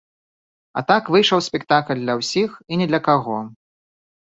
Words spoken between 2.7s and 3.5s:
і ні для каго.